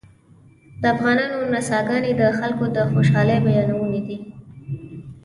د 0.81 0.83
افغانانو 0.95 1.37
نڅاګانې 1.53 2.11
د 2.21 2.23
خلکو 2.37 2.65
د 2.75 2.77
خوشحالۍ 2.91 3.37
بیانوونکې 3.45 4.01
دي 4.07 4.17